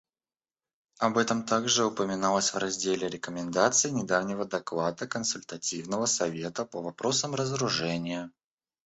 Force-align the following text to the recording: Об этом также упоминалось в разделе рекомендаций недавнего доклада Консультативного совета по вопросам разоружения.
Об 0.97 1.15
этом 1.19 1.43
также 1.43 1.85
упоминалось 1.85 2.55
в 2.55 2.57
разделе 2.57 3.07
рекомендаций 3.07 3.91
недавнего 3.91 4.45
доклада 4.45 5.05
Консультативного 5.05 6.07
совета 6.07 6.65
по 6.65 6.81
вопросам 6.81 7.35
разоружения. 7.35 8.31